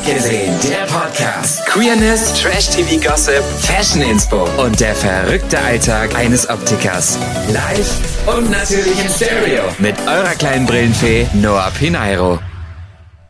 [0.00, 1.66] Abgesehen, der Podcast.
[1.66, 7.18] Queerness, Trash-TV-Gossip, Fashion-Inspo und der verrückte Alltag eines Optikers.
[7.52, 9.64] Live und natürlich im Stereo.
[9.78, 12.38] Mit eurer kleinen Brillenfee Noah Pineiro.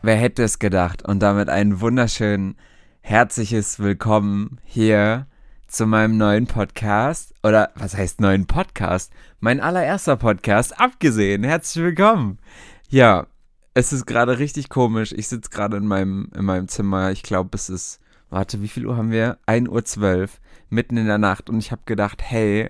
[0.01, 1.03] Wer hätte es gedacht?
[1.03, 2.55] Und damit ein wunderschön
[3.01, 5.27] herzliches Willkommen hier
[5.67, 7.33] zu meinem neuen Podcast.
[7.43, 9.11] Oder was heißt neuen Podcast?
[9.41, 11.43] Mein allererster Podcast, abgesehen.
[11.43, 12.39] Herzlich willkommen.
[12.87, 13.25] Ja,
[13.73, 15.13] es ist gerade richtig komisch.
[15.13, 17.11] Ich sitze gerade in meinem, in meinem Zimmer.
[17.11, 19.37] Ich glaube, es ist, warte, wie viel Uhr haben wir?
[19.47, 20.29] 1.12 Uhr,
[20.69, 21.49] mitten in der Nacht.
[21.49, 22.69] Und ich habe gedacht, hey,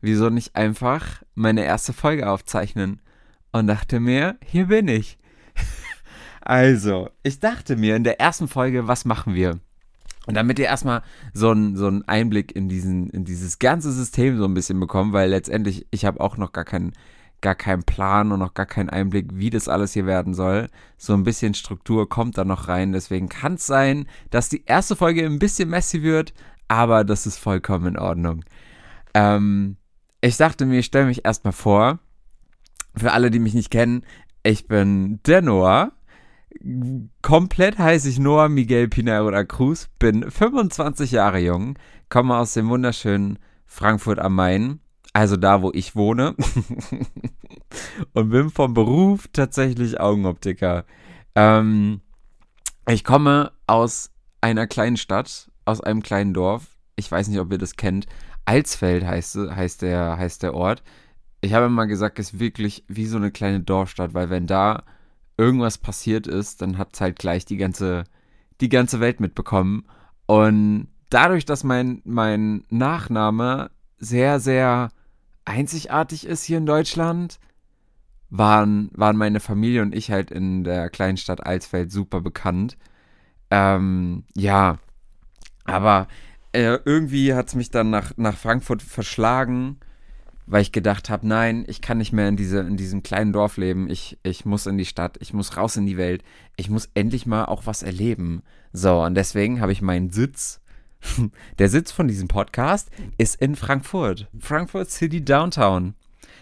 [0.00, 3.00] wieso nicht einfach meine erste Folge aufzeichnen?
[3.52, 5.18] Und dachte mir, hier bin ich.
[6.42, 9.58] also, ich dachte mir in der ersten Folge, was machen wir?
[10.26, 14.44] Und damit ihr erstmal so einen so Einblick in, diesen, in dieses ganze System so
[14.44, 16.92] ein bisschen bekommt, weil letztendlich, ich habe auch noch gar keinen
[17.40, 20.68] gar keinen Plan und noch gar keinen Einblick, wie das alles hier werden soll.
[20.96, 22.92] So ein bisschen Struktur kommt da noch rein.
[22.92, 26.34] Deswegen kann es sein, dass die erste Folge ein bisschen messy wird,
[26.68, 28.44] aber das ist vollkommen in Ordnung.
[29.14, 29.76] Ähm,
[30.20, 31.98] ich dachte mir, ich stelle mich erstmal vor.
[32.96, 34.04] Für alle, die mich nicht kennen,
[34.42, 35.92] ich bin der Noah.
[37.20, 42.70] Komplett heiße ich Noah Miguel Pinero da Cruz, bin 25 Jahre jung, komme aus dem
[42.70, 44.80] wunderschönen Frankfurt am Main
[45.16, 46.34] also da, wo ich wohne.
[48.12, 50.84] und bin vom Beruf tatsächlich Augenoptiker.
[51.34, 52.02] Ähm,
[52.86, 54.10] ich komme aus
[54.42, 56.76] einer kleinen Stadt, aus einem kleinen Dorf.
[56.96, 58.06] Ich weiß nicht, ob ihr das kennt.
[58.44, 60.82] Alsfeld heißt, heißt, der, heißt der Ort.
[61.40, 64.82] Ich habe immer gesagt, es ist wirklich wie so eine kleine Dorfstadt, weil wenn da
[65.38, 68.04] irgendwas passiert ist, dann hat es halt gleich die ganze,
[68.60, 69.86] die ganze Welt mitbekommen.
[70.26, 74.90] Und dadurch, dass mein, mein Nachname sehr, sehr
[75.46, 77.38] einzigartig ist hier in Deutschland,
[78.28, 82.76] waren, waren meine Familie und ich halt in der kleinen Stadt Alsfeld super bekannt.
[83.50, 84.78] Ähm, ja,
[85.64, 86.08] aber
[86.52, 89.78] äh, irgendwie hat es mich dann nach, nach Frankfurt verschlagen,
[90.46, 93.56] weil ich gedacht habe, nein, ich kann nicht mehr in, diese, in diesem kleinen Dorf
[93.56, 93.88] leben.
[93.88, 96.22] Ich, ich muss in die Stadt, ich muss raus in die Welt.
[96.56, 98.42] Ich muss endlich mal auch was erleben.
[98.72, 100.60] So, und deswegen habe ich meinen Sitz
[101.58, 104.28] Der Sitz von diesem Podcast ist in Frankfurt.
[104.38, 105.94] Frankfurt City Downtown.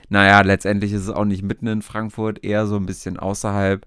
[0.09, 3.87] Naja, letztendlich ist es auch nicht mitten in Frankfurt, eher so ein bisschen außerhalb.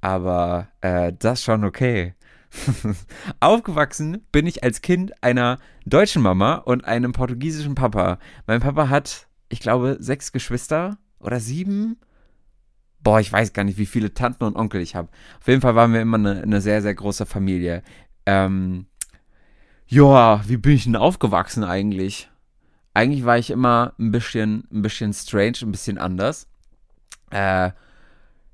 [0.00, 2.14] Aber äh, das schon okay.
[3.40, 8.18] Aufgewachsen bin ich als Kind einer deutschen Mama und einem portugiesischen Papa.
[8.46, 11.98] Mein Papa hat, ich glaube, sechs Geschwister oder sieben.
[13.00, 15.08] Boah, ich weiß gar nicht, wie viele Tanten und Onkel ich habe.
[15.40, 17.82] Auf jeden Fall waren wir immer eine, eine sehr, sehr große Familie.
[18.26, 18.86] Ähm,
[19.88, 22.28] ja, wie bin ich denn aufgewachsen eigentlich?
[22.92, 26.46] Eigentlich war ich immer ein bisschen, ein bisschen strange, ein bisschen anders.
[27.30, 27.70] Äh,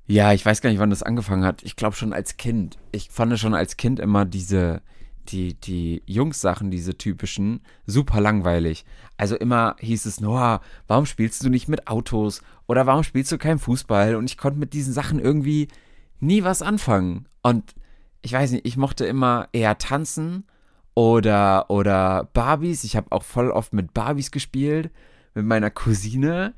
[0.07, 1.63] ja, ich weiß gar nicht, wann das angefangen hat.
[1.63, 2.77] Ich glaube schon als Kind.
[2.91, 4.81] Ich fand schon als Kind immer diese,
[5.27, 8.85] die, die Jungs-Sachen, diese typischen, super langweilig.
[9.17, 12.43] Also immer hieß es, Noah, warum spielst du nicht mit Autos?
[12.67, 14.15] Oder warum spielst du keinen Fußball?
[14.15, 15.67] Und ich konnte mit diesen Sachen irgendwie
[16.19, 17.27] nie was anfangen.
[17.41, 17.75] Und
[18.21, 20.45] ich weiß nicht, ich mochte immer eher tanzen
[20.95, 22.83] oder, oder Barbies.
[22.83, 24.89] Ich habe auch voll oft mit Barbies gespielt,
[25.35, 26.53] mit meiner Cousine.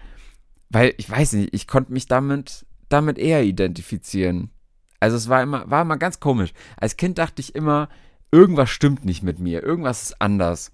[0.70, 4.52] Weil, ich weiß nicht, ich konnte mich damit, damit eher identifizieren.
[5.00, 6.54] Also es war immer, war immer ganz komisch.
[6.78, 7.90] Als Kind dachte ich immer,
[8.32, 10.72] irgendwas stimmt nicht mit mir, irgendwas ist anders.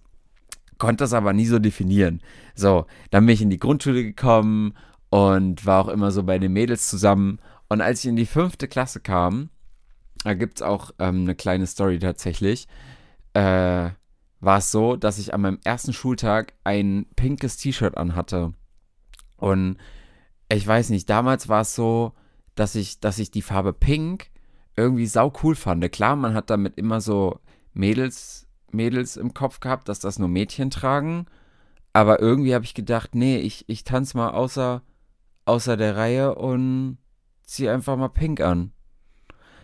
[0.78, 2.22] Konnte das aber nie so definieren.
[2.56, 4.74] So, dann bin ich in die Grundschule gekommen
[5.10, 7.40] und war auch immer so bei den Mädels zusammen.
[7.70, 9.50] Und als ich in die fünfte Klasse kam,
[10.24, 12.68] da gibt es auch ähm, eine kleine Story tatsächlich
[13.34, 13.90] äh,
[14.40, 18.54] war es so, dass ich an meinem ersten Schultag ein pinkes T-Shirt anhatte.
[19.38, 19.78] Und
[20.50, 22.14] ich weiß nicht, damals war es so,
[22.56, 24.28] dass ich, dass ich die Farbe Pink
[24.76, 25.90] irgendwie sau cool fand.
[25.92, 27.40] Klar, man hat damit immer so
[27.74, 31.26] Mädels, Mädels im Kopf gehabt, dass das nur Mädchen tragen.
[31.94, 34.82] Aber irgendwie habe ich gedacht, nee, ich, ich tanze mal außer,
[35.46, 36.98] außer der Reihe und
[37.44, 38.72] ziehe einfach mal Pink an.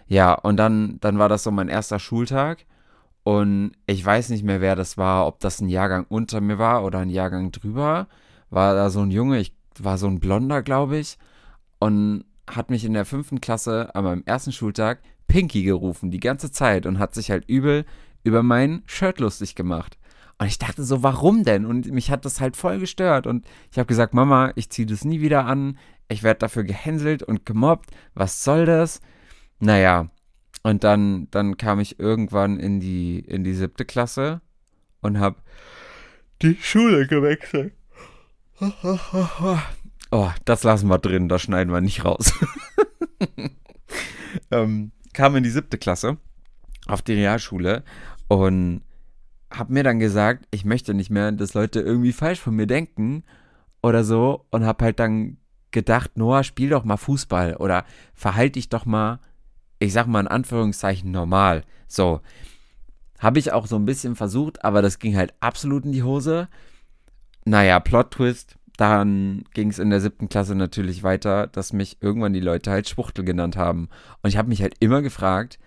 [0.07, 2.65] Ja, und dann, dann war das so mein erster Schultag.
[3.23, 6.83] Und ich weiß nicht mehr, wer das war, ob das ein Jahrgang unter mir war
[6.83, 8.07] oder ein Jahrgang drüber.
[8.49, 11.17] War da so ein Junge, ich war so ein Blonder, glaube ich.
[11.79, 16.51] Und hat mich in der fünften Klasse an meinem ersten Schultag Pinky gerufen, die ganze
[16.51, 16.85] Zeit.
[16.85, 17.85] Und hat sich halt übel
[18.23, 19.97] über mein Shirt lustig gemacht.
[20.39, 21.65] Und ich dachte so, warum denn?
[21.65, 23.27] Und mich hat das halt voll gestört.
[23.27, 25.77] Und ich habe gesagt, Mama, ich ziehe das nie wieder an.
[26.07, 27.91] Ich werde dafür gehänselt und gemobbt.
[28.13, 29.01] Was soll das?
[29.59, 30.09] Naja,
[30.63, 34.41] und dann, dann kam ich irgendwann in die, in die siebte Klasse
[35.01, 35.37] und habe
[36.41, 37.73] die Schule gewechselt.
[40.11, 42.33] Oh, das lassen wir drin, das schneiden wir nicht raus.
[44.51, 46.17] ähm, kam in die siebte Klasse
[46.87, 47.83] auf die Realschule
[48.27, 48.81] und
[49.51, 53.23] habe mir dann gesagt, ich möchte nicht mehr, dass Leute irgendwie falsch von mir denken
[53.83, 55.37] oder so und habe halt dann
[55.71, 57.85] gedacht, Noah, spiel doch mal Fußball oder
[58.15, 59.19] verhalte dich doch mal,
[59.79, 61.63] ich sag mal in Anführungszeichen normal.
[61.87, 62.21] So,
[63.17, 66.47] habe ich auch so ein bisschen versucht, aber das ging halt absolut in die Hose.
[67.45, 68.55] Naja, Plot-Twist.
[68.77, 72.87] Dann ging es in der siebten Klasse natürlich weiter, dass mich irgendwann die Leute halt
[72.87, 73.89] Schwuchtel genannt haben.
[74.21, 75.59] Und ich habe mich halt immer gefragt,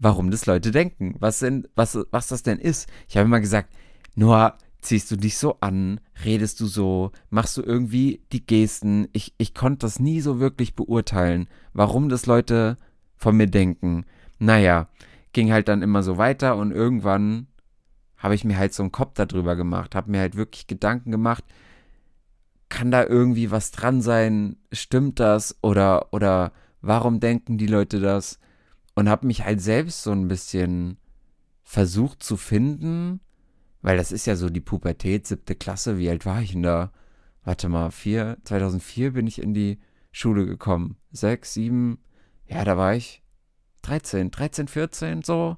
[0.00, 2.88] warum das Leute denken, was, denn, was, was das denn ist.
[3.08, 3.72] Ich habe immer gesagt,
[4.16, 9.08] Noah, ziehst du dich so an, redest du so, machst du irgendwie die Gesten.
[9.12, 12.78] Ich, ich konnte das nie so wirklich beurteilen, warum das Leute
[13.16, 14.04] von mir denken.
[14.38, 14.88] Naja,
[15.32, 17.48] ging halt dann immer so weiter und irgendwann
[18.16, 21.44] habe ich mir halt so einen Kopf darüber gemacht, habe mir halt wirklich Gedanken gemacht,
[22.68, 24.56] kann da irgendwie was dran sein?
[24.72, 25.56] Stimmt das?
[25.62, 28.40] Oder, oder warum denken die Leute das?
[28.94, 30.96] Und habe mich halt selbst so ein bisschen
[31.62, 33.20] versucht zu finden,
[33.82, 36.92] weil das ist ja so die Pubertät, siebte Klasse, wie alt war ich denn da?
[37.44, 39.78] Warte mal, vier, 2004 bin ich in die
[40.10, 40.96] Schule gekommen.
[41.12, 41.98] Sechs, sieben,
[42.48, 43.22] ja, da war ich
[43.82, 45.56] 13, 13, 14, so.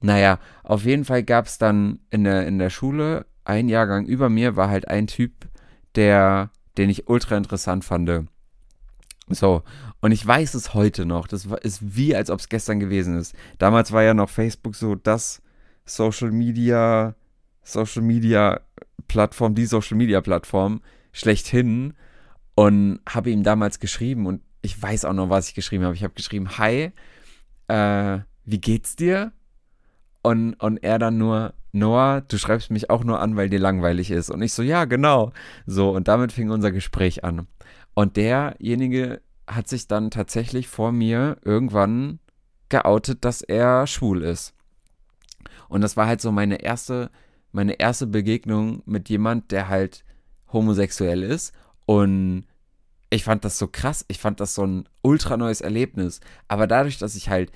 [0.00, 4.28] Naja, auf jeden Fall gab es dann in der, in der Schule, ein Jahrgang über
[4.28, 5.48] mir war halt ein Typ,
[5.94, 8.28] der, den ich ultra interessant fand.
[9.28, 9.62] So,
[10.00, 11.26] und ich weiß es heute noch.
[11.26, 13.34] Das ist wie, als ob es gestern gewesen ist.
[13.58, 15.42] Damals war ja noch Facebook so das
[15.84, 17.14] Social Media,
[17.62, 18.60] Social Media
[19.08, 20.80] Plattform, die Social Media Plattform
[21.12, 21.94] schlechthin.
[22.54, 25.94] Und habe ihm damals geschrieben und ich weiß auch noch, was ich geschrieben habe.
[25.94, 26.92] Ich habe geschrieben, hi,
[27.68, 29.32] äh, wie geht's dir?
[30.22, 34.10] Und, und er dann nur, Noah, du schreibst mich auch nur an, weil dir langweilig
[34.10, 34.30] ist.
[34.30, 35.32] Und ich so, ja, genau.
[35.66, 37.46] So, und damit fing unser Gespräch an.
[37.94, 42.18] Und derjenige hat sich dann tatsächlich vor mir irgendwann
[42.68, 44.54] geoutet, dass er schwul ist.
[45.68, 47.10] Und das war halt so meine erste,
[47.52, 50.04] meine erste Begegnung mit jemand, der halt
[50.52, 51.52] homosexuell ist.
[51.86, 52.44] Und
[53.10, 56.20] ich fand das so krass, ich fand das so ein ultra neues Erlebnis.
[56.48, 57.50] Aber dadurch, dass ich halt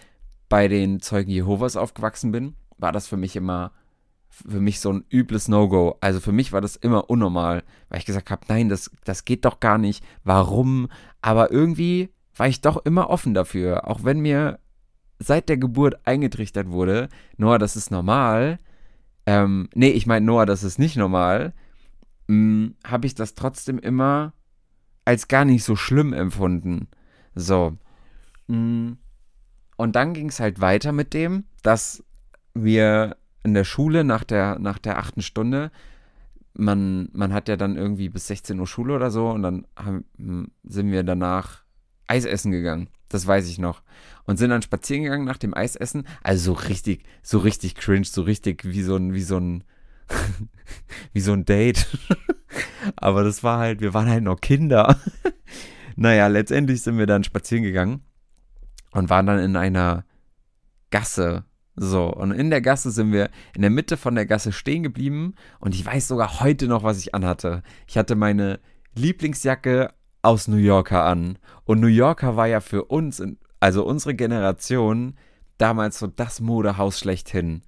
[0.49, 3.73] bei den Zeugen Jehovas aufgewachsen bin, war das für mich immer
[4.29, 5.97] für mich so ein übles No-Go.
[6.01, 9.45] Also für mich war das immer unnormal, weil ich gesagt habe, nein, das, das geht
[9.45, 10.05] doch gar nicht.
[10.25, 10.89] Warum?
[11.23, 13.89] Aber irgendwie war ich doch immer offen dafür.
[13.89, 14.59] Auch wenn mir
[15.21, 18.59] seit der Geburt eingetrichtert wurde, Noah, das ist normal.
[19.27, 21.53] Ähm, nee, ich meine, Noah, das ist nicht normal.
[22.29, 24.33] Hm, habe ich das trotzdem immer
[25.05, 26.89] als gar nicht so schlimm empfunden.
[27.35, 27.77] So.
[28.47, 28.93] Mm.
[29.77, 32.05] Und dann ging es halt weiter mit dem, dass
[32.55, 35.71] wir in der Schule nach der, nach der achten Stunde,
[36.57, 40.53] man, man hat ja dann irgendwie bis 16 Uhr Schule oder so und dann haben,
[40.63, 41.65] sind wir danach
[42.07, 42.89] Eis essen gegangen.
[43.09, 43.83] Das weiß ich noch.
[44.25, 46.07] Und sind dann spazieren gegangen nach dem Eisessen.
[46.23, 49.65] Also so richtig, so richtig cringe, so richtig wie so ein, wie so ein,
[51.13, 51.87] wie so ein Date.
[52.97, 54.99] Aber das war halt, wir waren halt noch Kinder.
[55.97, 58.03] naja, letztendlich sind wir dann spazieren gegangen
[58.93, 60.05] und waren dann in einer
[60.91, 61.45] Gasse.
[61.77, 65.35] So, und in der Gasse sind wir in der Mitte von der Gasse stehen geblieben
[65.59, 67.63] und ich weiß sogar heute noch, was ich anhatte.
[67.89, 68.61] Ich hatte meine
[68.95, 69.93] Lieblingsjacke
[70.23, 71.39] aus New Yorker an.
[71.65, 73.23] Und New Yorker war ja für uns,
[73.61, 75.17] also unsere Generation,
[75.59, 77.63] damals so das Modehaus schlechthin.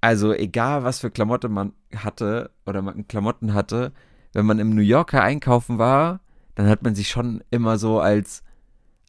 [0.00, 3.92] Also egal, was für Klamotten man hatte oder man Klamotten hatte,
[4.32, 6.20] wenn man im New Yorker einkaufen war,
[6.54, 8.42] dann hat man sich schon immer so als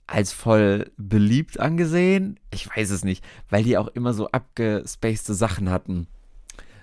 [0.08, 2.39] als voll beliebt angesehen.
[2.50, 6.08] Ich weiß es nicht, weil die auch immer so abgespacede Sachen hatten.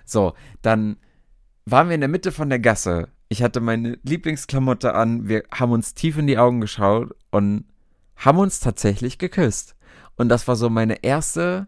[0.05, 0.97] So, dann
[1.65, 3.09] waren wir in der Mitte von der Gasse.
[3.27, 5.27] Ich hatte meine Lieblingsklamotte an.
[5.27, 7.65] Wir haben uns tief in die Augen geschaut und
[8.15, 9.75] haben uns tatsächlich geküsst.
[10.15, 11.67] Und das war so meine erste,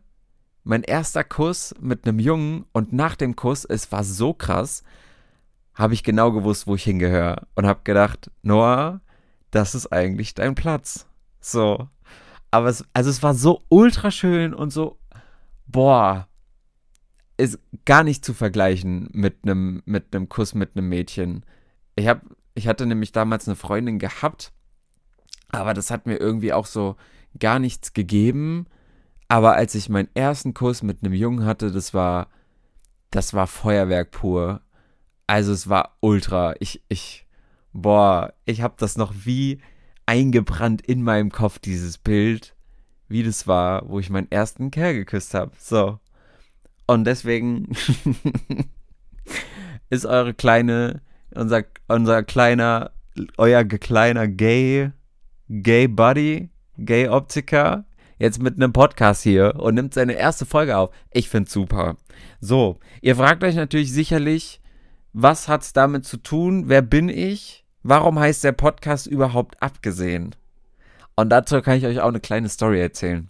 [0.68, 2.66] mein erster Kuss mit einem Jungen.
[2.74, 4.84] Und nach dem Kuss, es war so krass,
[5.74, 7.48] habe ich genau gewusst, wo ich hingehöre.
[7.56, 9.02] Und habe gedacht, Noah,
[9.52, 11.08] das ist eigentlich dein Platz.
[11.40, 11.88] So.
[12.52, 14.98] Aber es, also es war so ultra schön und so,
[15.68, 16.28] boah,
[17.38, 21.46] ist gar nicht zu vergleichen mit einem mit Kuss mit einem Mädchen.
[21.96, 22.22] Ich habe
[22.56, 24.52] ich hatte nämlich damals eine Freundin gehabt,
[25.50, 26.96] aber das hat mir irgendwie auch so
[27.38, 28.66] gar nichts gegeben.
[29.28, 32.28] Aber als ich meinen ersten Kuss mit einem Jungen hatte, das war
[33.12, 34.62] das war Feuerwerk pur.
[35.28, 36.56] Also es war ultra.
[36.60, 37.26] Ich ich
[37.74, 39.60] boah, ich habe das noch wie
[40.06, 42.56] eingebrannt in meinem Kopf, dieses Bild,
[43.08, 45.52] wie das war, wo ich meinen ersten Kerl geküsst habe.
[45.60, 46.00] So.
[46.88, 47.70] Und deswegen
[49.90, 51.02] ist eure kleine,
[51.36, 52.92] unser, unser kleiner,
[53.38, 54.92] euer kleiner Gay,
[55.50, 57.86] Gay Buddy, Gay Optiker,
[58.18, 60.94] jetzt mit einem Podcast hier und nimmt seine erste Folge auf.
[61.12, 61.98] Ich find's super.
[62.40, 64.62] So, ihr fragt euch natürlich sicherlich,
[65.14, 66.66] was hat's damit zu tun?
[66.68, 67.66] Wer bin ich?
[67.84, 70.36] Warum heißt der Podcast überhaupt abgesehen?
[71.16, 73.30] Und dazu kann ich euch auch eine kleine Story erzählen.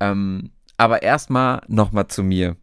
[0.00, 2.56] Ähm, aber erstmal nochmal zu mir.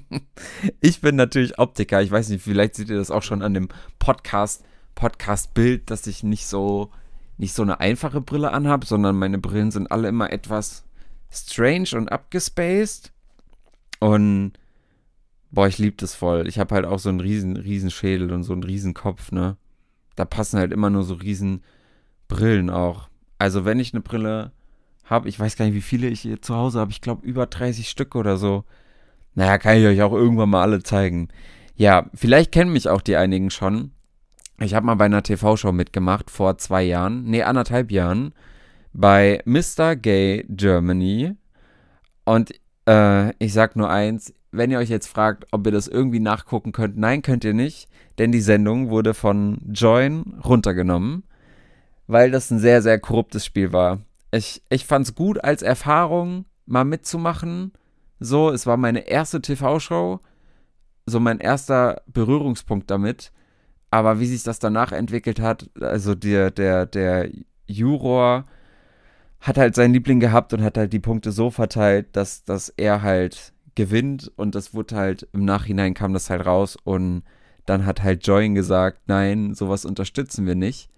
[0.80, 2.02] ich bin natürlich Optiker.
[2.02, 6.22] Ich weiß nicht, vielleicht seht ihr das auch schon an dem Podcast, Podcast-Bild, dass ich
[6.22, 6.90] nicht so,
[7.38, 10.84] nicht so eine einfache Brille anhabe, sondern meine Brillen sind alle immer etwas
[11.30, 13.12] strange und abgespaced.
[14.00, 14.52] Und
[15.50, 16.46] boah, ich liebe das voll.
[16.48, 19.56] Ich habe halt auch so einen riesen, riesen Schädel und so einen riesen Kopf, ne?
[20.16, 21.62] Da passen halt immer nur so riesen
[22.28, 23.08] Brillen auch.
[23.38, 24.52] Also wenn ich eine Brille
[25.04, 27.46] habe, ich weiß gar nicht, wie viele ich hier zu Hause habe, ich glaube über
[27.46, 28.64] 30 Stück oder so.
[29.34, 31.28] Naja, kann ich euch auch irgendwann mal alle zeigen.
[31.74, 33.92] Ja, vielleicht kennen mich auch die einigen schon.
[34.60, 38.32] Ich habe mal bei einer TV-Show mitgemacht vor zwei Jahren, nee, anderthalb Jahren,
[38.92, 39.96] bei Mr.
[39.96, 41.34] Gay Germany.
[42.24, 42.52] Und
[42.86, 46.72] äh, ich sag nur eins, wenn ihr euch jetzt fragt, ob ihr das irgendwie nachgucken
[46.72, 51.24] könnt, nein, könnt ihr nicht, denn die Sendung wurde von Join runtergenommen,
[52.06, 54.00] weil das ein sehr, sehr korruptes Spiel war.
[54.30, 57.72] Ich, ich fand es gut als Erfahrung, mal mitzumachen.
[58.20, 60.20] So, es war meine erste TV-Show,
[61.06, 63.32] so mein erster Berührungspunkt damit.
[63.92, 67.28] Aber wie sich das danach entwickelt hat, also der, der, der
[67.66, 68.46] Juror
[69.38, 73.02] hat halt seinen Liebling gehabt und hat halt die Punkte so verteilt, dass, dass er
[73.02, 77.22] halt gewinnt und das wurde halt im Nachhinein kam das halt raus und
[77.66, 80.88] dann hat halt Join gesagt, nein, sowas unterstützen wir nicht.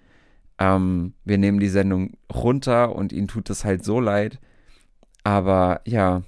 [0.61, 4.39] Ähm, wir nehmen die Sendung runter und ihnen tut das halt so leid.
[5.25, 6.23] Aber ja,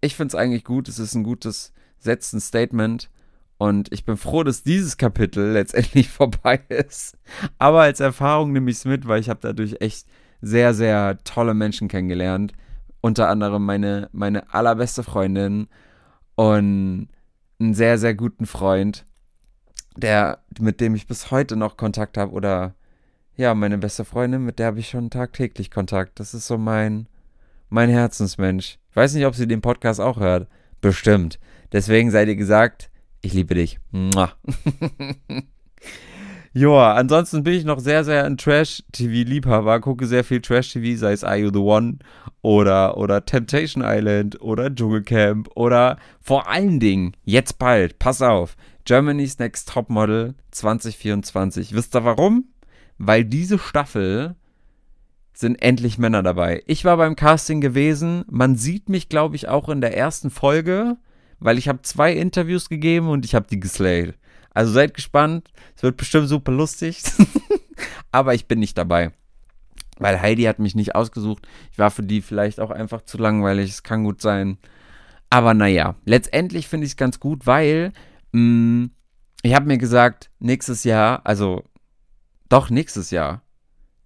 [0.00, 0.88] ich finde es eigentlich gut.
[0.88, 3.10] Es ist ein gutes, setzt ein Statement.
[3.60, 7.18] Und ich bin froh, dass dieses Kapitel letztendlich vorbei ist.
[7.58, 10.06] Aber als Erfahrung nehme ich es mit, weil ich habe dadurch echt
[10.40, 12.54] sehr, sehr tolle Menschen kennengelernt.
[13.02, 15.68] Unter anderem meine, meine allerbeste Freundin
[16.36, 17.08] und
[17.60, 19.04] einen sehr, sehr guten Freund,
[19.94, 22.32] der, mit dem ich bis heute noch Kontakt habe.
[22.32, 22.74] Oder
[23.36, 26.18] ja, meine beste Freundin, mit der habe ich schon tagtäglich Kontakt.
[26.18, 27.08] Das ist so mein,
[27.68, 28.78] mein Herzensmensch.
[28.88, 30.48] Ich weiß nicht, ob sie den Podcast auch hört.
[30.80, 31.38] Bestimmt.
[31.72, 32.89] Deswegen seid ihr gesagt,
[33.22, 33.78] ich liebe dich.
[36.52, 41.22] Joa, ansonsten bin ich noch sehr, sehr ein Trash-TV-Liebhaber, gucke sehr viel Trash-TV, sei es
[41.22, 41.98] Are You the One
[42.42, 49.38] oder, oder Temptation Island oder Dschungelcamp oder vor allen Dingen, jetzt bald, pass auf, Germany's
[49.38, 51.72] Next Topmodel 2024.
[51.72, 52.46] Wisst ihr warum?
[52.98, 54.34] Weil diese Staffel
[55.32, 56.64] sind endlich Männer dabei.
[56.66, 60.96] Ich war beim Casting gewesen, man sieht mich, glaube ich, auch in der ersten Folge,
[61.40, 64.14] weil ich habe zwei Interviews gegeben und ich habe die geslayed.
[64.50, 65.48] Also seid gespannt.
[65.76, 67.02] Es wird bestimmt super lustig.
[68.12, 69.12] Aber ich bin nicht dabei.
[69.98, 71.46] Weil Heidi hat mich nicht ausgesucht.
[71.72, 73.70] Ich war für die vielleicht auch einfach zu langweilig.
[73.70, 74.58] Es kann gut sein.
[75.28, 77.92] Aber naja, letztendlich finde ich es ganz gut, weil
[78.32, 78.90] mh, mm,
[79.42, 81.64] ich habe mir gesagt, nächstes Jahr, also
[82.48, 83.42] doch nächstes Jahr,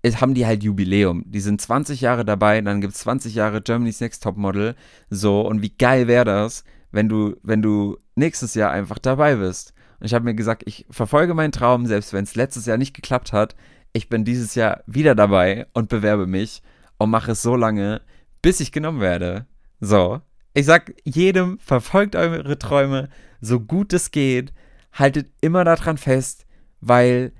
[0.02, 1.24] ist, haben die halt Jubiläum.
[1.26, 4.76] Die sind 20 Jahre dabei, dann gibt es 20 Jahre Germany's Next Topmodel.
[5.08, 6.62] So, und wie geil wäre das,
[6.94, 9.74] wenn du, wenn du nächstes Jahr einfach dabei bist.
[9.98, 12.94] Und ich habe mir gesagt, ich verfolge meinen Traum, selbst wenn es letztes Jahr nicht
[12.94, 13.56] geklappt hat.
[13.92, 16.62] Ich bin dieses Jahr wieder dabei und bewerbe mich
[16.98, 18.00] und mache es so lange,
[18.42, 19.46] bis ich genommen werde.
[19.80, 20.20] So.
[20.52, 23.08] Ich sag jedem, verfolgt eure Träume,
[23.40, 24.52] so gut es geht.
[24.92, 26.46] Haltet immer daran fest,
[26.80, 27.32] weil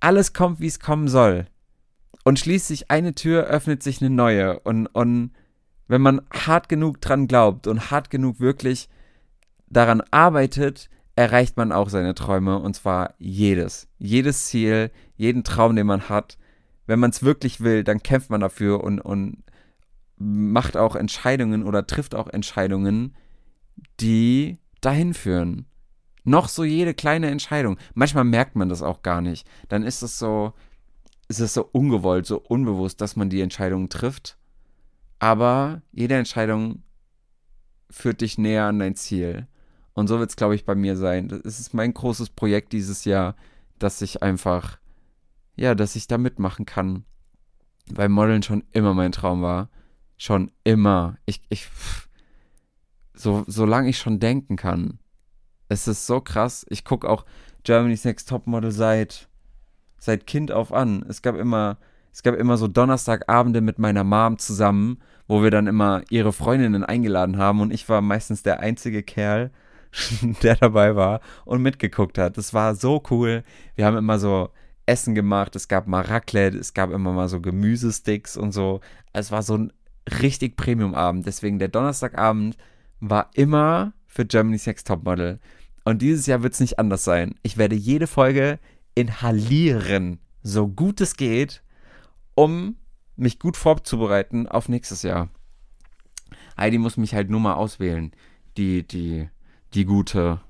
[0.00, 1.44] alles kommt, wie es kommen soll.
[2.24, 4.60] Und schließt sich eine Tür, öffnet sich eine neue.
[4.60, 5.32] Und, und
[5.88, 8.88] wenn man hart genug dran glaubt und hart genug wirklich
[9.68, 13.88] daran arbeitet, erreicht man auch seine Träume und zwar jedes.
[13.98, 16.38] Jedes Ziel, jeden Traum, den man hat.
[16.86, 19.42] Wenn man es wirklich will, dann kämpft man dafür und, und
[20.16, 23.16] macht auch Entscheidungen oder trifft auch Entscheidungen,
[24.00, 25.66] die dahin führen.
[26.24, 27.78] Noch so jede kleine Entscheidung.
[27.94, 29.46] Manchmal merkt man das auch gar nicht.
[29.68, 30.52] Dann ist es so,
[31.28, 34.37] ist es so ungewollt, so unbewusst, dass man die Entscheidung trifft.
[35.18, 36.82] Aber jede Entscheidung
[37.90, 39.46] führt dich näher an dein Ziel.
[39.94, 41.28] Und so wird es, glaube ich, bei mir sein.
[41.28, 43.34] Das ist mein großes Projekt dieses Jahr,
[43.78, 44.78] dass ich einfach,
[45.56, 47.04] ja, dass ich da mitmachen kann.
[47.90, 49.70] Weil Modeln schon immer mein Traum war.
[50.16, 51.16] Schon immer.
[51.26, 51.68] Ich, ich,
[53.14, 55.00] so, solange ich schon denken kann.
[55.68, 56.64] Es ist so krass.
[56.68, 57.24] Ich gucke auch
[57.64, 59.28] Germany's Next Topmodel seit,
[59.98, 61.04] seit Kind auf an.
[61.08, 61.78] Es gab immer,
[62.18, 64.98] es gab immer so Donnerstagabende mit meiner Mom zusammen,
[65.28, 69.52] wo wir dann immer ihre Freundinnen eingeladen haben und ich war meistens der einzige Kerl,
[70.42, 72.36] der dabei war und mitgeguckt hat.
[72.36, 73.44] Das war so cool.
[73.76, 74.48] Wir haben immer so
[74.84, 78.80] Essen gemacht, es gab mal Raclette, es gab immer mal so Gemüsesticks und so.
[79.12, 79.72] Es war so ein
[80.20, 81.24] richtig Premium-Abend.
[81.24, 82.56] Deswegen der Donnerstagabend
[82.98, 85.38] war immer für Germany's Next Topmodel.
[85.84, 87.36] Und dieses Jahr wird es nicht anders sein.
[87.44, 88.58] Ich werde jede Folge
[88.96, 91.62] inhalieren, so gut es geht,
[92.38, 92.76] um
[93.16, 95.28] mich gut vorzubereiten auf nächstes Jahr.
[96.56, 98.12] Heidi muss mich halt nur mal auswählen.
[98.56, 99.28] Die, die,
[99.74, 100.40] die gute.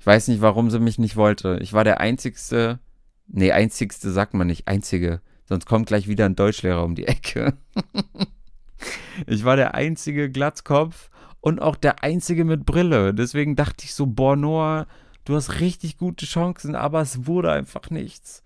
[0.00, 1.58] Ich weiß nicht, warum sie mich nicht wollte.
[1.60, 2.78] Ich war der einzigste.
[3.26, 4.66] Nee, einzigste sagt man nicht.
[4.66, 5.20] Einzige.
[5.44, 7.52] Sonst kommt gleich wieder ein Deutschlehrer um die Ecke.
[9.26, 13.12] ich war der einzige Glatzkopf und auch der einzige mit Brille.
[13.12, 14.86] Deswegen dachte ich so, boah, Noah,
[15.26, 18.42] du hast richtig gute Chancen, aber es wurde einfach nichts.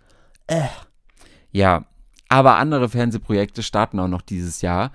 [0.48, 0.66] Äh.
[1.52, 1.86] Ja,
[2.30, 4.92] aber andere Fernsehprojekte starten auch noch dieses Jahr.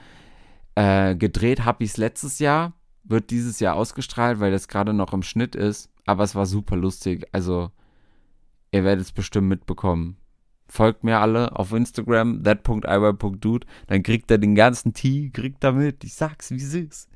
[0.74, 2.74] Äh, gedreht habe ich es letztes Jahr,
[3.04, 5.90] wird dieses Jahr ausgestrahlt, weil das gerade noch im Schnitt ist.
[6.06, 7.28] Aber es war super lustig.
[7.34, 7.72] Also,
[8.72, 10.16] ihr werdet es bestimmt mitbekommen.
[10.70, 13.68] Folgt mir alle auf Instagram, that.iwer.dude.
[13.88, 16.06] Dann kriegt er den ganzen Tee, kriegt er mit.
[16.06, 17.10] Ich sag's, wie süß.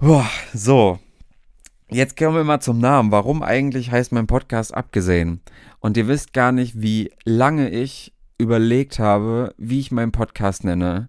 [0.00, 0.98] Boah, so.
[1.90, 3.12] Jetzt kommen wir mal zum Namen.
[3.12, 5.42] Warum eigentlich heißt mein Podcast abgesehen?
[5.80, 11.08] Und ihr wisst gar nicht, wie lange ich überlegt habe, wie ich meinen Podcast nenne.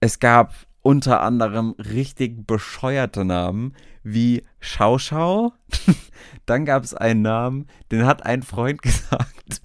[0.00, 5.52] Es gab unter anderem richtig bescheuerte Namen wie Schauschau.
[6.46, 9.60] Dann gab es einen Namen, den hat ein Freund gesagt.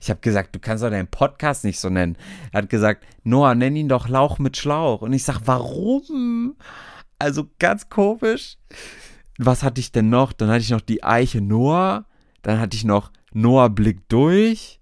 [0.00, 2.16] Ich habe gesagt, du kannst doch deinen Podcast nicht so nennen.
[2.52, 5.02] Er hat gesagt, Noah, nenn ihn doch Lauch mit Schlauch.
[5.02, 6.56] Und ich sag, warum?
[7.18, 8.58] Also ganz komisch.
[9.38, 10.32] Was hatte ich denn noch?
[10.32, 12.06] Dann hatte ich noch die Eiche Noah.
[12.42, 14.80] Dann hatte ich noch Noah Blick durch.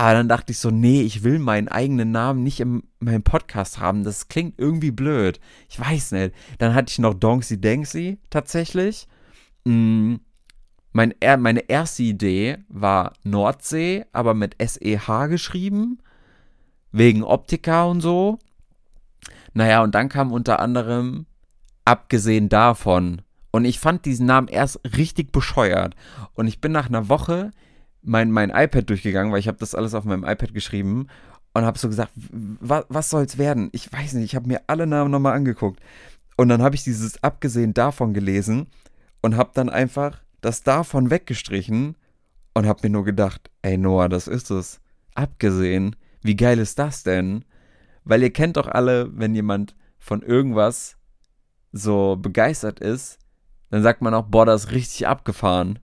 [0.00, 3.80] Aber dann dachte ich so, nee, ich will meinen eigenen Namen nicht in meinem Podcast
[3.80, 4.02] haben.
[4.02, 5.38] Das klingt irgendwie blöd.
[5.68, 6.34] Ich weiß nicht.
[6.56, 9.06] Dann hatte ich noch Donksy Denksy tatsächlich.
[9.66, 10.20] Mhm.
[10.92, 15.98] Mein, meine erste Idee war Nordsee, aber mit S-E-H geschrieben.
[16.92, 18.38] Wegen Optika und so.
[19.52, 21.26] Naja, und dann kam unter anderem,
[21.84, 25.94] abgesehen davon, und ich fand diesen Namen erst richtig bescheuert.
[26.32, 27.50] Und ich bin nach einer Woche
[28.02, 31.08] mein, mein iPad durchgegangen, weil ich habe das alles auf meinem iPad geschrieben
[31.52, 33.68] und habe so gesagt, was, was soll es werden?
[33.72, 35.80] Ich weiß nicht, ich habe mir alle Namen nochmal angeguckt.
[36.36, 38.68] Und dann habe ich dieses abgesehen davon gelesen
[39.20, 41.96] und habe dann einfach das davon weggestrichen
[42.54, 44.80] und habe mir nur gedacht, ey Noah, das ist es.
[45.14, 47.44] Abgesehen, wie geil ist das denn?
[48.04, 50.96] Weil ihr kennt doch alle, wenn jemand von irgendwas
[51.72, 53.18] so begeistert ist,
[53.70, 55.78] dann sagt man auch, boah, das ist richtig abgefahren.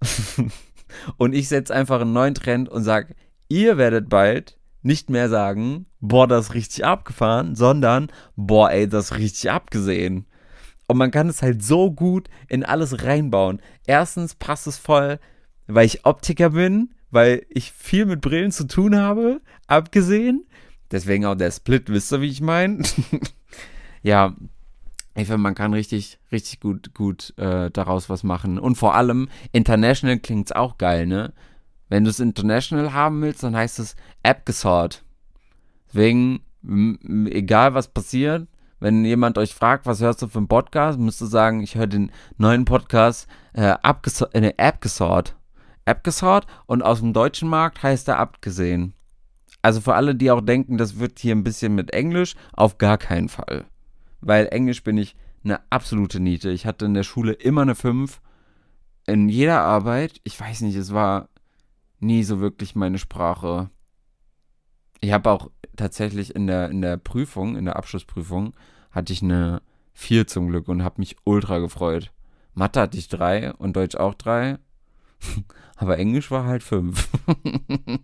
[1.16, 3.14] und ich setze einfach einen neuen Trend und sage,
[3.48, 9.06] ihr werdet bald nicht mehr sagen, boah, das ist richtig abgefahren, sondern, boah, ey, das
[9.06, 10.26] ist richtig abgesehen.
[10.88, 13.62] Und man kann es halt so gut in alles reinbauen.
[13.86, 15.20] Erstens passt es voll,
[15.66, 20.46] weil ich Optiker bin, weil ich viel mit Brillen zu tun habe, abgesehen.
[20.90, 22.82] Deswegen auch der Split, wisst ihr, wie ich meine?
[24.02, 24.36] ja,
[25.14, 28.58] ich finde, man kann richtig, richtig gut, gut äh, daraus was machen.
[28.58, 31.32] Und vor allem, international klingt es auch geil, ne?
[31.88, 35.04] Wenn du es international haben willst, dann heißt es App-Gesort.
[35.88, 36.40] Deswegen,
[37.26, 38.48] egal was passiert,
[38.80, 41.86] wenn jemand euch fragt, was hörst du für einen Podcast, müsst ihr sagen, ich höre
[41.86, 43.74] den neuen Podcast äh,
[44.32, 45.36] in der App gesort.
[45.84, 48.94] App gesort und aus dem deutschen Markt heißt er abgesehen.
[49.60, 52.98] Also für alle, die auch denken, das wird hier ein bisschen mit Englisch, auf gar
[52.98, 53.66] keinen Fall.
[54.22, 56.50] Weil Englisch bin ich eine absolute Niete.
[56.50, 58.20] Ich hatte in der Schule immer eine 5.
[59.06, 61.28] In jeder Arbeit, ich weiß nicht, es war
[61.98, 63.70] nie so wirklich meine Sprache.
[65.00, 68.54] Ich habe auch tatsächlich in der, in der Prüfung, in der Abschlussprüfung,
[68.92, 69.60] hatte ich eine
[69.94, 72.12] 4 zum Glück und habe mich ultra gefreut.
[72.54, 74.58] Mathe hatte ich 3 und Deutsch auch 3.
[75.76, 77.08] Aber Englisch war halt 5.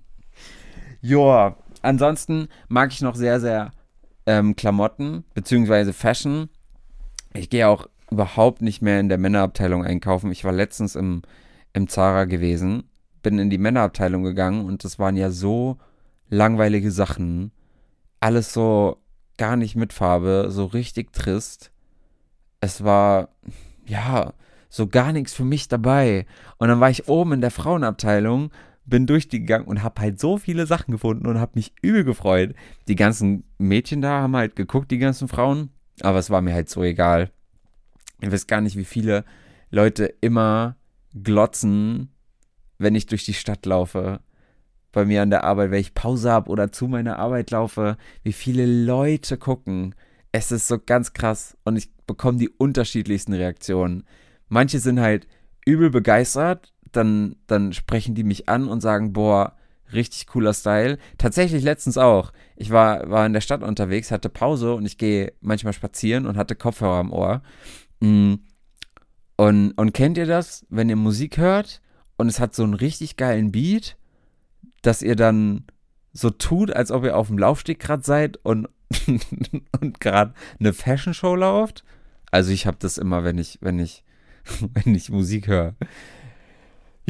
[1.00, 3.70] Joa, ansonsten mag ich noch sehr, sehr
[4.28, 6.50] ähm, Klamotten, beziehungsweise Fashion.
[7.32, 10.30] Ich gehe auch überhaupt nicht mehr in der Männerabteilung einkaufen.
[10.30, 11.22] Ich war letztens im,
[11.72, 12.84] im Zara gewesen,
[13.22, 15.78] bin in die Männerabteilung gegangen und das waren ja so
[16.28, 17.52] langweilige Sachen
[18.20, 18.98] alles so
[19.36, 21.70] gar nicht mit Farbe, so richtig trist.
[22.60, 23.28] Es war,
[23.86, 24.34] ja,
[24.68, 26.26] so gar nichts für mich dabei.
[26.58, 28.50] Und dann war ich oben in der Frauenabteilung,
[28.88, 32.04] bin durch die gegangen und habe halt so viele Sachen gefunden und habe mich übel
[32.04, 32.54] gefreut.
[32.88, 35.70] Die ganzen Mädchen da haben halt geguckt, die ganzen Frauen,
[36.00, 37.30] aber es war mir halt so egal.
[38.20, 39.24] Ich weiß gar nicht, wie viele
[39.70, 40.76] Leute immer
[41.14, 42.10] glotzen,
[42.78, 44.20] wenn ich durch die Stadt laufe
[44.92, 48.32] bei mir an der Arbeit, wenn ich Pause habe oder zu meiner Arbeit laufe, wie
[48.32, 49.94] viele Leute gucken.
[50.32, 54.04] Es ist so ganz krass und ich bekomme die unterschiedlichsten Reaktionen.
[54.48, 55.26] Manche sind halt
[55.66, 59.56] übel begeistert, dann, dann sprechen die mich an und sagen, boah,
[59.92, 60.98] Richtig cooler Style.
[61.16, 62.32] Tatsächlich letztens auch.
[62.56, 66.36] Ich war, war in der Stadt unterwegs, hatte Pause und ich gehe manchmal spazieren und
[66.36, 67.42] hatte Kopfhörer am Ohr.
[68.00, 68.34] Mm.
[69.36, 71.80] Und, und kennt ihr das, wenn ihr Musik hört
[72.16, 73.96] und es hat so einen richtig geilen Beat,
[74.82, 75.64] dass ihr dann
[76.12, 78.68] so tut, als ob ihr auf dem Laufsteg gerade seid und,
[79.80, 81.84] und gerade eine Fashion Show läuft?
[82.32, 84.04] Also ich habe das immer, wenn ich, wenn ich,
[84.74, 85.76] wenn ich Musik höre.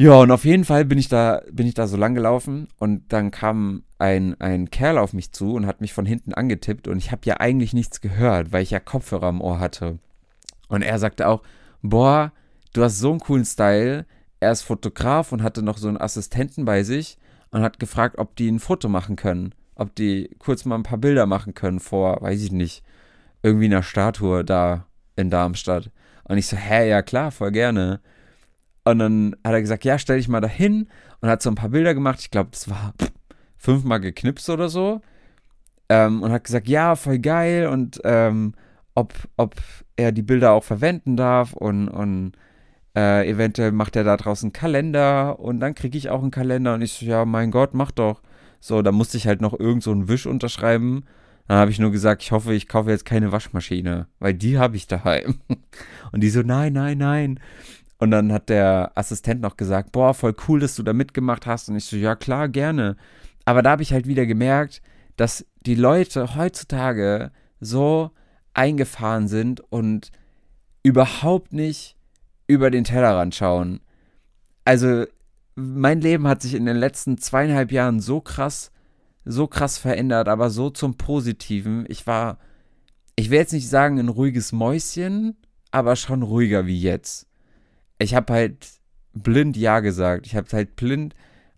[0.01, 3.11] Ja, und auf jeden Fall bin ich da, bin ich da so lang gelaufen und
[3.11, 6.99] dann kam ein, ein Kerl auf mich zu und hat mich von hinten angetippt und
[6.99, 9.99] ich habe ja eigentlich nichts gehört, weil ich ja Kopfhörer am Ohr hatte.
[10.69, 11.41] Und er sagte auch,
[11.81, 12.31] boah,
[12.71, 14.05] du hast so einen coolen Style.
[14.39, 17.17] Er ist Fotograf und hatte noch so einen Assistenten bei sich
[17.51, 19.53] und hat gefragt, ob die ein Foto machen können.
[19.75, 22.85] Ob die kurz mal ein paar Bilder machen können vor, weiß ich nicht,
[23.43, 24.85] irgendwie einer Statue da
[25.17, 25.91] in Darmstadt.
[26.23, 27.99] Und ich so, hä, ja klar, voll gerne.
[28.89, 30.87] Und dann hat er gesagt, ja, stell dich mal dahin
[31.21, 32.19] und hat so ein paar Bilder gemacht.
[32.21, 32.93] Ich glaube, das war
[33.57, 35.01] fünfmal geknipst oder so.
[35.89, 38.53] Ähm, und hat gesagt, ja, voll geil und ähm,
[38.95, 39.55] ob, ob
[39.95, 42.33] er die Bilder auch verwenden darf und, und
[42.95, 46.73] äh, eventuell macht er da draußen einen Kalender und dann kriege ich auch einen Kalender
[46.73, 48.21] und ich so, ja, mein Gott, mach doch.
[48.59, 51.05] So, da musste ich halt noch irgend so einen Wisch unterschreiben.
[51.47, 54.75] Dann habe ich nur gesagt, ich hoffe, ich kaufe jetzt keine Waschmaschine, weil die habe
[54.75, 55.39] ich daheim.
[56.11, 57.39] Und die so, nein, nein, nein.
[57.99, 61.69] Und dann hat der Assistent noch gesagt, boah, voll cool, dass du da mitgemacht hast.
[61.69, 62.95] Und ich so, ja klar, gerne.
[63.43, 64.81] Aber da habe ich halt wieder gemerkt,
[65.17, 68.11] dass die Leute heutzutage so
[68.53, 70.11] eingefahren sind und
[70.81, 71.97] überhaupt nicht
[72.47, 73.81] über den Tellerrand schauen.
[74.63, 75.05] Also
[75.55, 78.71] mein Leben hat sich in den letzten zweieinhalb Jahren so krass,
[79.25, 81.85] so krass verändert, aber so zum Positiven.
[81.89, 82.39] Ich war,
[83.17, 85.35] ich will jetzt nicht sagen ein ruhiges Mäuschen,
[85.71, 87.28] aber schon ruhiger wie jetzt
[87.99, 88.67] ich habe halt
[89.13, 90.25] blind Ja gesagt.
[90.25, 91.13] Ich habe halt blind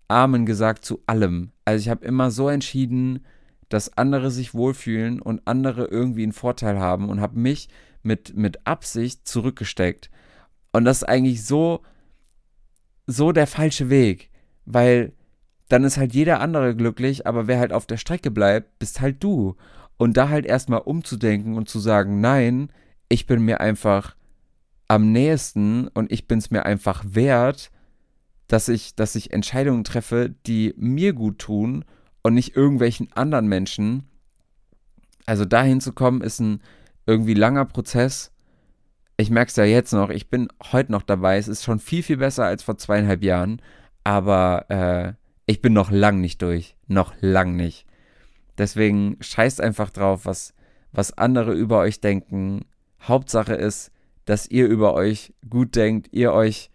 [0.08, 1.52] Amen gesagt zu allem.
[1.64, 3.24] Also ich habe immer so entschieden,
[3.68, 7.68] dass andere sich wohlfühlen und andere irgendwie einen Vorteil haben und habe mich
[8.02, 10.10] mit, mit Absicht zurückgesteckt.
[10.72, 11.80] Und das ist eigentlich so,
[13.06, 14.30] so der falsche Weg,
[14.66, 15.12] weil
[15.68, 19.22] dann ist halt jeder andere glücklich, aber wer halt auf der Strecke bleibt, bist halt
[19.22, 19.56] du.
[19.96, 22.70] Und da halt erstmal umzudenken und zu sagen, nein,
[23.08, 24.16] ich bin mir einfach
[24.88, 27.70] am nächsten und ich bin es mir einfach wert,
[28.48, 31.84] dass ich, dass ich Entscheidungen treffe, die mir gut tun
[32.22, 34.04] und nicht irgendwelchen anderen Menschen.
[35.24, 36.60] Also dahin zu kommen, ist ein
[37.06, 38.32] irgendwie langer Prozess.
[39.16, 41.38] Ich merke es ja jetzt noch, ich bin heute noch dabei.
[41.38, 43.62] Es ist schon viel, viel besser als vor zweieinhalb Jahren.
[44.04, 45.12] Aber äh,
[45.46, 46.76] ich bin noch lang nicht durch.
[46.86, 47.86] Noch lang nicht.
[48.58, 50.54] Deswegen scheißt einfach drauf, was,
[50.92, 52.66] was andere über euch denken.
[53.00, 53.90] Hauptsache ist,
[54.24, 56.70] dass ihr über euch gut denkt, ihr euch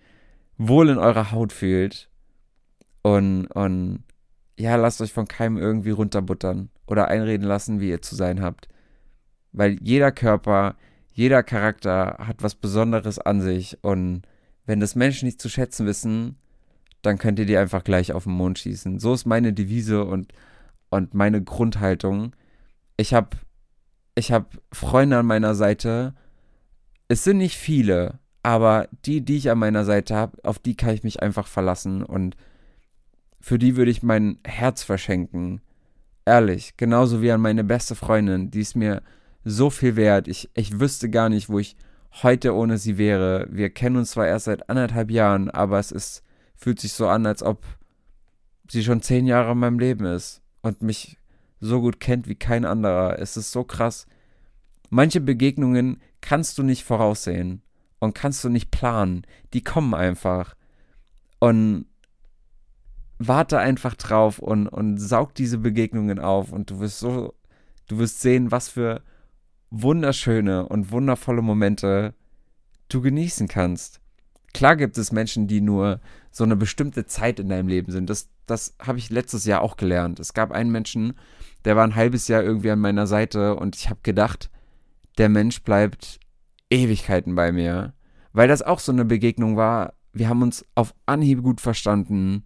[0.58, 2.10] wohl in eurer Haut fühlt
[3.02, 4.04] und, und
[4.58, 8.68] ja, lasst euch von keinem irgendwie runterbuttern oder einreden lassen, wie ihr zu sein habt.
[9.52, 10.76] Weil jeder Körper,
[11.14, 14.24] jeder Charakter hat was Besonderes an sich und
[14.66, 16.38] wenn das Menschen nicht zu schätzen wissen,
[17.02, 19.00] dann könnt ihr die einfach gleich auf den Mond schießen.
[19.00, 20.34] So ist meine Devise und,
[20.90, 22.36] und meine Grundhaltung.
[22.98, 23.38] Ich habe
[24.16, 26.16] ich hab Freunde an meiner Seite,
[27.08, 30.93] es sind nicht viele, aber die, die ich an meiner Seite habe, auf die kann
[30.93, 32.36] ich mich einfach verlassen und
[33.39, 35.62] für die würde ich mein Herz verschenken.
[36.26, 39.02] Ehrlich, genauso wie an meine beste Freundin, die ist mir
[39.46, 40.28] so viel wert.
[40.28, 41.78] Ich, ich wüsste gar nicht, wo ich
[42.24, 43.48] heute ohne sie wäre.
[43.50, 46.24] Wir kennen uns zwar erst seit anderthalb Jahren, aber es ist,
[46.56, 47.63] fühlt sich so an, als ob
[48.70, 51.17] sie schon zehn Jahre in meinem Leben ist und mich
[51.60, 53.20] so gut kennt wie kein anderer.
[53.20, 54.08] Es ist so krass.
[54.89, 57.62] Manche Begegnungen kannst du nicht voraussehen
[58.00, 59.24] und kannst du nicht planen.
[59.54, 60.56] Die kommen einfach.
[61.40, 61.86] Und
[63.20, 67.34] warte einfach drauf und, und saug diese Begegnungen auf und du wirst so,
[67.88, 69.02] du wirst sehen, was für
[69.70, 72.14] wunderschöne und wundervolle Momente
[72.90, 74.00] du genießen kannst.
[74.54, 76.00] Klar gibt es Menschen, die nur
[76.32, 78.10] so eine bestimmte Zeit in deinem Leben sind.
[78.10, 80.20] Das, das habe ich letztes Jahr auch gelernt.
[80.20, 81.14] Es gab einen Menschen,
[81.66, 84.50] der war ein halbes Jahr irgendwie an meiner Seite und ich habe gedacht,
[85.18, 86.20] der Mensch bleibt
[86.70, 87.94] Ewigkeiten bei mir.
[88.34, 89.94] Weil das auch so eine Begegnung war.
[90.14, 92.44] Wir haben uns auf Anhieb gut verstanden.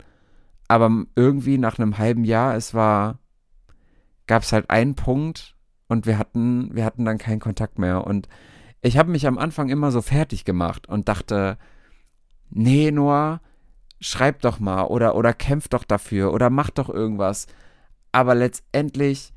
[0.67, 3.19] Aber irgendwie nach einem halben Jahr, es war,
[4.27, 5.57] gab es halt einen Punkt
[5.87, 8.07] und wir hatten, wir hatten dann keinen Kontakt mehr.
[8.07, 8.29] Und
[8.81, 11.57] ich habe mich am Anfang immer so fertig gemacht und dachte,
[12.49, 13.41] nee, Noah,
[13.99, 17.47] schreib doch mal oder, oder kämpf doch dafür oder mach doch irgendwas.
[18.11, 19.33] Aber letztendlich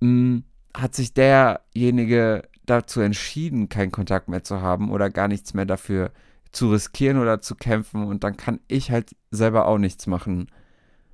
[0.00, 0.44] mh, mm,
[0.76, 6.12] hat sich derjenige dazu entschieden, keinen Kontakt mehr zu haben oder gar nichts mehr dafür
[6.52, 10.48] zu riskieren oder zu kämpfen und dann kann ich halt selber auch nichts machen.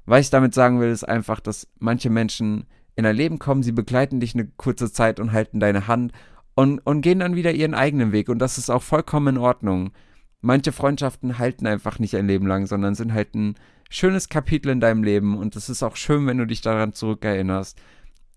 [0.06, 3.72] Was ich damit sagen will, ist einfach, dass manche Menschen in dein Leben kommen, sie
[3.72, 6.12] begleiten dich eine kurze Zeit und halten deine Hand
[6.54, 8.28] und, und gehen dann wieder ihren eigenen Weg.
[8.28, 9.92] Und das ist auch vollkommen in Ordnung.
[10.40, 13.54] Manche Freundschaften halten einfach nicht ein Leben lang, sondern sind halt ein
[13.88, 15.36] schönes Kapitel in deinem Leben.
[15.38, 17.80] Und es ist auch schön, wenn du dich daran zurückerinnerst.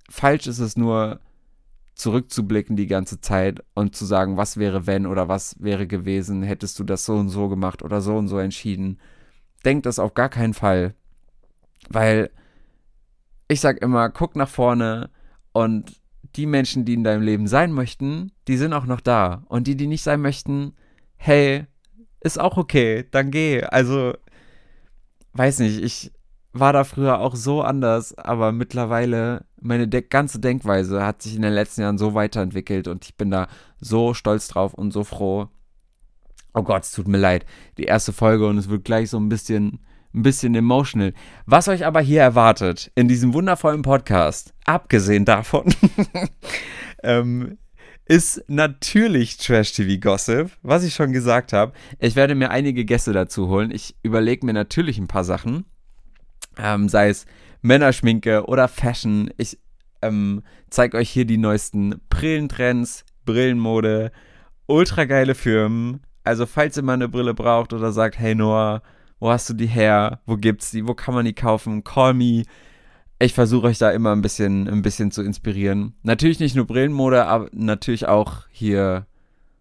[0.10, 1.20] Falsch ist es nur,
[1.96, 6.78] zurückzublicken die ganze Zeit und zu sagen, was wäre wenn oder was wäre gewesen, hättest
[6.78, 9.00] du das so und so gemacht oder so und so entschieden.
[9.64, 10.94] Denk das auf gar keinen Fall.
[11.90, 12.30] Weil
[13.48, 15.10] ich sag immer, guck nach vorne
[15.54, 16.02] und
[16.36, 19.44] die Menschen, die in deinem Leben sein möchten, die sind auch noch da.
[19.48, 20.74] Und die, die nicht sein möchten,
[21.16, 21.66] hey,
[22.20, 23.64] ist auch okay, dann geh.
[23.64, 24.14] Also,
[25.34, 26.12] weiß nicht, ich
[26.58, 31.42] war da früher auch so anders, aber mittlerweile, meine de ganze Denkweise hat sich in
[31.42, 33.48] den letzten Jahren so weiterentwickelt und ich bin da
[33.80, 35.50] so stolz drauf und so froh.
[36.54, 37.46] Oh Gott, es tut mir leid.
[37.78, 39.80] Die erste Folge und es wird gleich so ein bisschen
[40.14, 41.14] ein bisschen emotional.
[41.46, 45.76] Was euch aber hier erwartet in diesem wundervollen Podcast, abgesehen davon,
[47.04, 47.58] ähm,
[48.06, 51.74] ist natürlich Trash TV Gossip, was ich schon gesagt habe.
[52.00, 53.72] Ich werde mir einige Gäste dazu holen.
[53.72, 55.66] Ich überlege mir natürlich ein paar Sachen,
[56.58, 57.26] ähm, sei es
[57.62, 59.32] Männerschminke oder Fashion.
[59.38, 59.60] Ich
[60.02, 64.12] ähm, zeige euch hier die neuesten Brillentrends, Brillenmode,
[64.68, 66.02] ultra geile Firmen.
[66.24, 68.82] Also falls ihr mal eine Brille braucht oder sagt, hey Noah,
[69.20, 70.22] wo hast du die her?
[70.26, 70.88] Wo gibt's die?
[70.88, 71.84] Wo kann man die kaufen?
[71.84, 72.44] Call me.
[73.20, 75.96] Ich versuche euch da immer ein bisschen, ein bisschen zu inspirieren.
[76.04, 79.08] Natürlich nicht nur Brillenmode, aber natürlich auch hier,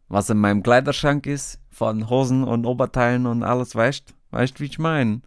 [0.09, 4.81] was in meinem Kleiderschrank ist, von Hosen und Oberteilen und alles, weißt Weißt wie ich
[4.81, 5.21] meine?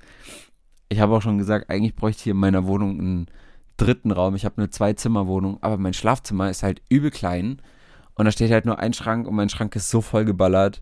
[0.90, 3.28] Ich habe auch schon gesagt, eigentlich bräuchte ich hier in meiner Wohnung einen
[3.78, 4.36] dritten Raum.
[4.36, 7.62] Ich habe eine Zwei-Zimmer-Wohnung, aber mein Schlafzimmer ist halt übel klein.
[8.16, 10.82] Und da steht halt nur ein Schrank und mein Schrank ist so voll geballert.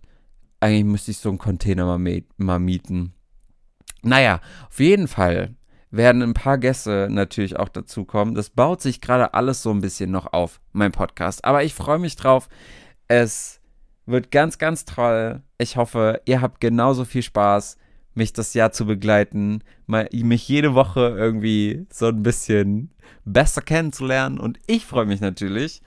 [0.59, 3.13] Eigentlich müsste ich so einen Container mal, mal mieten.
[4.03, 4.39] Naja,
[4.69, 5.55] auf jeden Fall
[5.91, 8.35] werden ein paar Gäste natürlich auch dazukommen.
[8.35, 11.43] Das baut sich gerade alles so ein bisschen noch auf, mein Podcast.
[11.43, 12.47] Aber ich freue mich drauf.
[13.07, 13.61] Es
[14.05, 15.41] wird ganz, ganz toll.
[15.57, 17.77] Ich hoffe, ihr habt genauso viel Spaß,
[18.15, 22.91] mich das Jahr zu begleiten, mich jede Woche irgendwie so ein bisschen
[23.25, 24.39] besser kennenzulernen.
[24.39, 25.81] Und ich freue mich natürlich,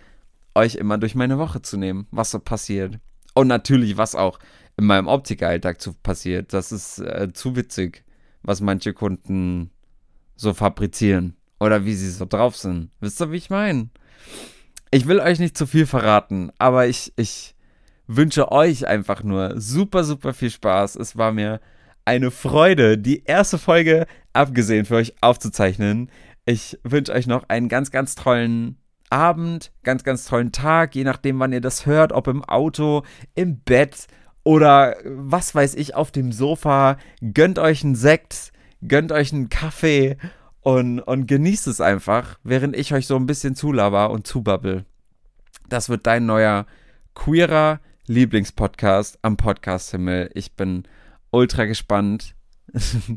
[0.54, 2.98] euch immer durch meine Woche zu nehmen, was so passiert.
[3.34, 4.38] Und natürlich, was auch
[4.76, 6.52] in meinem Optikeralltag passiert.
[6.52, 8.04] Das ist äh, zu witzig
[8.42, 9.70] was manche Kunden
[10.36, 12.90] so fabrizieren oder wie sie so drauf sind.
[13.00, 13.90] Wisst ihr, wie ich meine?
[14.90, 17.54] Ich will euch nicht zu viel verraten, aber ich, ich
[18.06, 20.96] wünsche euch einfach nur super, super viel Spaß.
[20.96, 21.60] Es war mir
[22.08, 26.10] eine Freude, die erste Folge abgesehen für euch aufzuzeichnen.
[26.46, 28.78] Ich wünsche euch noch einen ganz, ganz tollen
[29.10, 33.02] Abend, ganz, ganz tollen Tag, je nachdem, wann ihr das hört, ob im Auto,
[33.34, 34.06] im Bett
[34.42, 36.96] oder was weiß ich auf dem Sofa.
[37.34, 40.16] Gönnt euch einen Sekt, gönnt euch einen Kaffee
[40.62, 44.86] und, und genießt es einfach, während ich euch so ein bisschen zulaber und zubabbel.
[45.68, 46.64] Das wird dein neuer
[47.12, 50.30] queerer Lieblingspodcast am Podcast-Himmel.
[50.32, 50.84] Ich bin
[51.30, 52.34] ultra gespannt,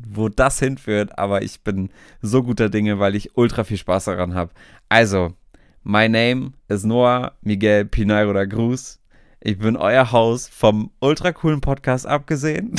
[0.09, 1.89] wo das hinführt, aber ich bin
[2.21, 4.51] so guter Dinge, weil ich ultra viel Spaß daran habe.
[4.89, 5.33] Also,
[5.83, 8.99] my name is Noah Miguel Pinairo da Cruz.
[9.39, 12.75] Ich bin euer Haus vom ultra coolen Podcast abgesehen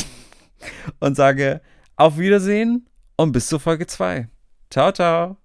[1.01, 1.61] und sage
[1.97, 4.29] auf Wiedersehen und bis zur Folge 2.
[4.71, 5.42] Ciao, ciao.